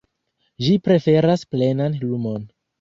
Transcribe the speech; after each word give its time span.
Ĝi 0.67 0.71
preferas 0.87 1.45
plenan 1.53 2.01
lumon. 2.03 2.53